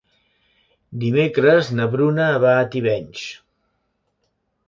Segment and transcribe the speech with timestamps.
[1.03, 3.27] Dimecres na Bruna va a Tivenys.